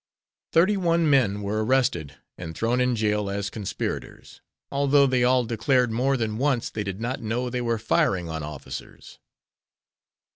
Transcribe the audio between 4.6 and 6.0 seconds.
although they all declared